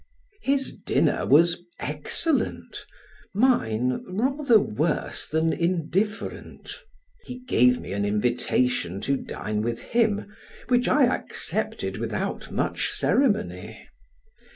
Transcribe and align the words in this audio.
His 0.41 0.73
dinner 0.73 1.27
was 1.27 1.61
excellent, 1.79 2.87
mine 3.35 4.03
rather 4.07 4.57
worse 4.59 5.27
than 5.27 5.53
indifferent, 5.53 6.71
he 7.23 7.37
gave 7.41 7.79
me 7.79 7.93
an 7.93 8.03
invitation 8.03 8.99
to 9.01 9.15
dine 9.15 9.61
with 9.61 9.77
him, 9.79 10.25
which 10.69 10.87
I 10.87 11.03
accepted 11.05 11.97
without 11.97 12.51
much 12.51 12.89
ceremony. 12.89 13.89